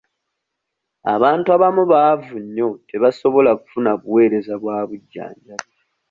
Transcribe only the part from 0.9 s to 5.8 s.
Abantu abamu baavu nnyo tebasobola kufuna buweereza bwa bujjanjabi.